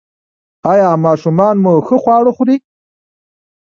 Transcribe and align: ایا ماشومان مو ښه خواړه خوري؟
ایا 0.71 0.89
ماشومان 1.05 1.55
مو 1.63 1.73
ښه 1.87 1.97
خواړه 2.03 2.31
خوري؟ 2.35 2.55